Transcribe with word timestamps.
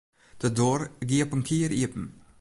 De 0.37 0.51
doar 0.57 0.81
gie 1.07 1.23
op 1.25 1.33
in 1.35 1.43
kier 1.47 1.71
iepen. 1.81 2.05